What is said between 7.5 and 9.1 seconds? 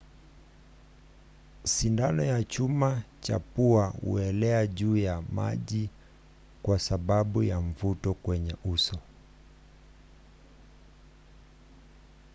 mvuto kwenye uso